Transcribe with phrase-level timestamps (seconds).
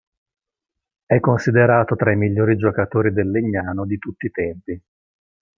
[1.05, 4.81] È considerato tra i migliori giocatori del Legnano di tutti i tempi.